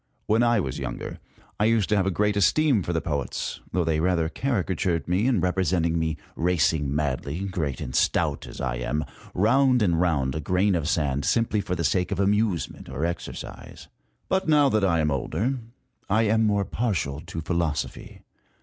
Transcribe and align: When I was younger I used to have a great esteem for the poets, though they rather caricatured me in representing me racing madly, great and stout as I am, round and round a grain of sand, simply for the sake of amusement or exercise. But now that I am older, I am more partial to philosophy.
When 0.25 0.41
I 0.41 0.59
was 0.59 0.79
younger 0.79 1.19
I 1.59 1.65
used 1.65 1.87
to 1.89 1.95
have 1.95 2.07
a 2.07 2.09
great 2.09 2.35
esteem 2.35 2.81
for 2.81 2.91
the 2.91 3.01
poets, 3.01 3.59
though 3.71 3.83
they 3.83 3.99
rather 3.99 4.29
caricatured 4.29 5.07
me 5.07 5.27
in 5.27 5.41
representing 5.41 5.99
me 5.99 6.17
racing 6.35 6.95
madly, 6.95 7.41
great 7.41 7.79
and 7.79 7.95
stout 7.95 8.47
as 8.47 8.59
I 8.59 8.77
am, 8.77 9.05
round 9.35 9.83
and 9.83 10.01
round 10.01 10.33
a 10.33 10.39
grain 10.41 10.73
of 10.73 10.89
sand, 10.89 11.23
simply 11.25 11.61
for 11.61 11.75
the 11.75 11.83
sake 11.83 12.11
of 12.11 12.19
amusement 12.19 12.89
or 12.89 13.05
exercise. 13.05 13.89
But 14.27 14.47
now 14.49 14.69
that 14.69 14.83
I 14.83 15.01
am 15.01 15.11
older, 15.11 15.59
I 16.09 16.23
am 16.23 16.45
more 16.45 16.65
partial 16.65 17.19
to 17.21 17.39
philosophy. 17.41 18.23